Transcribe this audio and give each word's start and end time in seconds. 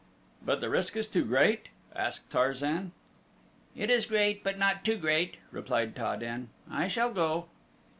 "But 0.43 0.61
the 0.61 0.69
risk 0.71 0.95
is 0.97 1.07
too 1.07 1.23
great?" 1.23 1.69
asked 1.95 2.31
Tarzan. 2.31 2.91
"It 3.75 3.91
is 3.91 4.07
great, 4.07 4.43
but 4.43 4.57
not 4.57 4.83
too 4.83 4.97
great," 4.97 5.37
replied 5.51 5.95
Ta 5.95 6.15
den. 6.15 6.49
"I 6.71 6.87
shall 6.87 7.11
go." 7.13 7.49